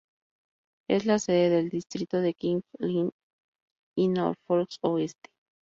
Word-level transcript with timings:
Es 0.89 1.05
la 1.05 1.19
sede 1.19 1.51
del 1.51 1.69
distrito 1.69 2.19
de 2.21 2.33
King's 2.33 2.65
Lynn 2.79 3.11
y 3.95 4.07
Norfolk 4.07 4.69
Oeste. 4.81 5.29